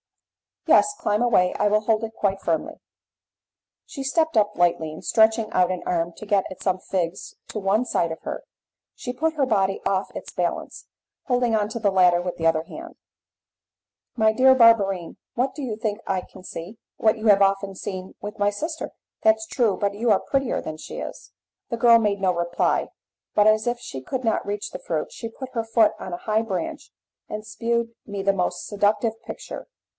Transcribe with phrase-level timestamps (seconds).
[0.67, 2.75] "Yes, climb away; I will hold it quite firmly."
[3.85, 7.59] She stepped up lightly, and stretching out an arm to get at some figs to
[7.59, 8.43] one side of her,
[8.95, 10.85] she put her body off its balance,
[11.25, 12.95] holding on to the ladder with the other hand.
[14.15, 18.13] "My dear Barberine, what do you think I can see?" "What you have often seen
[18.21, 18.91] with my sister."
[19.23, 19.77] "That's true!
[19.77, 21.31] but you are prettier than she is."
[21.69, 22.87] The girl made no reply,
[23.35, 26.17] but, as if she could not reach the fruit, she put her foot on a
[26.25, 26.91] high branch,
[27.27, 29.67] and shewed me the most seductive picture.